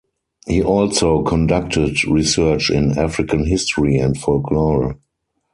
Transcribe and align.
He 0.47 0.63
also 0.63 1.21
conducted 1.21 2.03
research 2.05 2.71
in 2.71 2.97
African 2.97 3.45
history 3.45 3.99
and 3.99 4.17
folklore. 4.17 4.97